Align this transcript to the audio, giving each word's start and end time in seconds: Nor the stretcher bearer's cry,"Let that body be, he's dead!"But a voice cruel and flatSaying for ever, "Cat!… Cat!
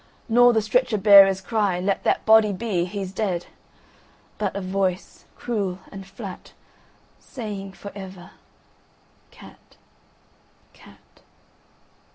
Nor 0.27 0.51
the 0.51 0.63
stretcher 0.63 0.97
bearer's 0.97 1.41
cry,"Let 1.41 2.03
that 2.05 2.25
body 2.25 2.51
be, 2.53 2.85
he's 2.85 3.11
dead!"But 3.11 4.55
a 4.55 4.59
voice 4.59 5.25
cruel 5.37 5.77
and 5.91 6.03
flatSaying 6.07 7.73
for 7.75 7.91
ever, 7.93 8.31
"Cat!… 9.29 9.77
Cat! 10.73 11.19